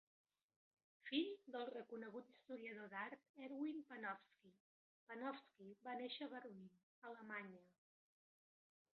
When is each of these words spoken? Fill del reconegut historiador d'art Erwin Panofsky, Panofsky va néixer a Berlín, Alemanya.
Fill 1.07 1.27
del 1.55 1.65
reconegut 1.73 2.31
historiador 2.31 2.87
d'art 2.93 3.27
Erwin 3.47 3.83
Panofsky, 3.91 4.51
Panofsky 5.11 5.67
va 5.89 5.93
néixer 5.99 6.27
a 6.27 6.31
Berlín, 6.33 6.65
Alemanya. 7.11 7.61